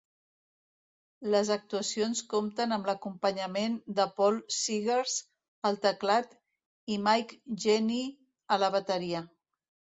Les 1.33 1.51
actuacions 1.55 2.21
compten 2.31 2.73
amb 2.77 2.89
l'acompanyament 2.91 3.77
de 4.01 4.07
Paul 4.21 4.41
Seegers 4.61 5.15
al 5.71 5.79
teclat 5.87 6.35
i 6.97 7.01
Mike 7.13 7.41
Jenney 7.69 8.13
a 8.59 8.63
la 8.67 8.75
bateria. 8.81 9.27